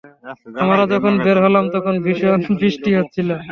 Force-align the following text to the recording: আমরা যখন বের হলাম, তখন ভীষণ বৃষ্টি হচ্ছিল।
আমরা 0.63 0.83
যখন 0.93 1.13
বের 1.25 1.37
হলাম, 1.43 1.65
তখন 1.75 1.93
ভীষণ 2.05 2.39
বৃষ্টি 2.59 2.89
হচ্ছিল। 2.97 3.29